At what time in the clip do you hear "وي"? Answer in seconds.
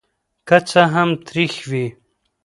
1.69-1.85